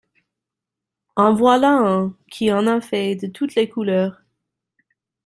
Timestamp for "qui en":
2.31-2.65